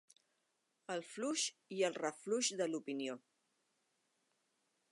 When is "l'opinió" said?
2.71-3.19